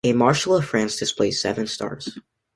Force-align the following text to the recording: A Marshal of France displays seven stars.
A 0.03 0.13
Marshal 0.13 0.55
of 0.55 0.65
France 0.65 0.95
displays 0.95 1.39
seven 1.39 1.67
stars. 1.67 2.17